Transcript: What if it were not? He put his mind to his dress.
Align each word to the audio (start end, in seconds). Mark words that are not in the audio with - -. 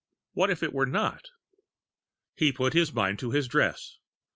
What 0.33 0.49
if 0.49 0.63
it 0.63 0.73
were 0.73 0.87
not? 0.87 1.27
He 2.35 2.51
put 2.51 2.73
his 2.73 2.91
mind 2.91 3.19
to 3.19 3.29
his 3.29 3.47
dress. 3.47 3.99